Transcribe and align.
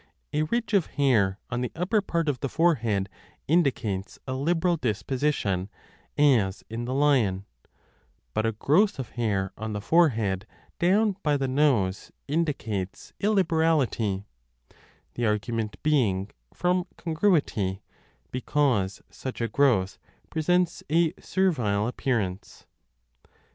A 0.33 0.41
ridge 0.41 0.73
of 0.73 0.87
hair 0.97 1.37
5 1.51 1.53
on 1.53 1.61
the 1.61 1.71
upper 1.75 2.01
part 2.01 2.27
of 2.27 2.39
the 2.39 2.49
forehead 2.49 3.07
indicates 3.47 4.17
a 4.25 4.33
liberal 4.33 4.75
disposition, 4.75 5.69
as 6.17 6.63
in 6.71 6.85
the 6.85 6.93
lion: 6.95 7.45
but 8.33 8.43
a 8.43 8.51
growth 8.53 8.97
of 8.97 9.09
hair 9.11 9.53
on 9.59 9.73
the 9.73 9.79
forehead 9.79 10.47
down 10.79 11.17
by 11.21 11.33
8i3 11.35 11.35
a 11.35 11.37
the 11.37 11.47
nose 11.49 11.97
6 11.97 12.11
indicates 12.29 13.13
illiberality, 13.19 14.25
the 15.13 15.27
argument 15.27 15.75
being 15.83 16.31
from 16.51 16.87
con 16.97 17.13
gruity, 17.13 17.81
because 18.31 19.03
such 19.11 19.39
a 19.39 19.47
growth 19.47 19.99
presents 20.31 20.81
a 20.89 21.13
servile 21.19 21.87
appearance. 21.87 22.65